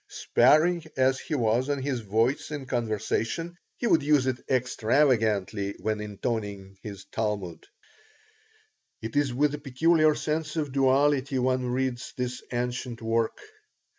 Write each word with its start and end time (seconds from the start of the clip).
Sparing 0.09 0.83
as 0.97 1.19
he 1.19 1.35
was 1.35 1.69
of 1.69 1.77
his 1.77 1.99
voice 1.99 2.49
in 2.49 2.65
conversation, 2.65 3.55
he 3.77 3.85
would 3.85 4.01
use 4.01 4.25
it 4.25 4.43
extravagantly 4.49 5.75
when 5.79 6.01
intoning 6.01 6.75
his 6.81 7.05
Talmud 7.11 7.67
It 9.03 9.15
is 9.15 9.31
with 9.31 9.53
a 9.53 9.59
peculiar 9.59 10.15
sense 10.15 10.55
of 10.55 10.71
duality 10.71 11.37
one 11.37 11.67
reads 11.67 12.13
this 12.17 12.41
ancient 12.51 12.99
work. 12.99 13.39